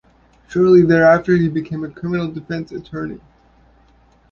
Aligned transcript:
Shortly 0.49 0.81
thereafter 0.81 1.35
he 1.37 1.47
became 1.47 1.83
a 1.83 1.89
criminal 1.91 2.27
defense 2.27 2.71
attorney. 2.71 3.21